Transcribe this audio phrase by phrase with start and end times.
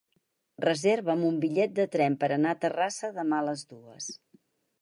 [0.63, 4.13] Reserva'm un bitllet de tren per anar a Terrassa demà a les dues.